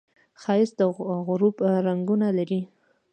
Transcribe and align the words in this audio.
ښایست 0.41 0.75
د 0.79 0.81
غروب 1.27 1.55
رنګونه 1.85 2.27
لري 2.37 2.61